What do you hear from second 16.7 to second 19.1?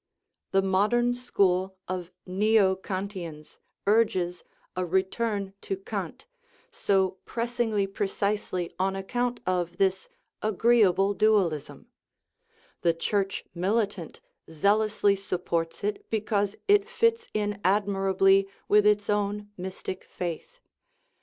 fits in admirably with its